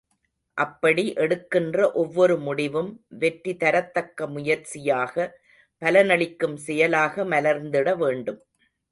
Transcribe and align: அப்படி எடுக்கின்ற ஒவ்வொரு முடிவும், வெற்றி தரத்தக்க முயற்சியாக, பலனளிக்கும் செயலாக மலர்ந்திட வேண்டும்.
அப்படி 0.57 1.03
எடுக்கின்ற 1.13 1.91
ஒவ்வொரு 1.93 2.35
முடிவும், 2.37 2.89
வெற்றி 3.17 3.53
தரத்தக்க 3.53 4.27
முயற்சியாக, 4.27 5.15
பலனளிக்கும் 5.81 6.57
செயலாக 6.65 7.25
மலர்ந்திட 7.25 7.93
வேண்டும். 7.95 8.39